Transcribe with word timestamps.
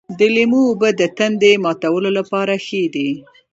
د 0.17 0.19
لیمو 0.35 0.61
اوبه 0.69 0.89
د 0.99 1.01
تندې 1.17 1.51
ماتولو 1.63 2.09
لپاره 2.17 2.53
ښې 2.65 2.83
دي. 2.95 3.09